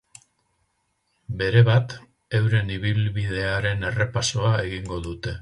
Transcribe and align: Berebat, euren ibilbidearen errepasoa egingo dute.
Berebat, 1.41 1.93
euren 2.39 2.73
ibilbidearen 2.79 3.87
errepasoa 3.93 4.57
egingo 4.65 5.01
dute. 5.11 5.37